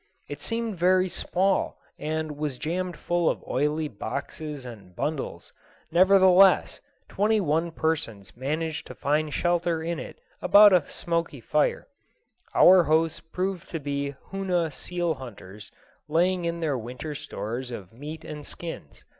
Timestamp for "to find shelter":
8.87-9.83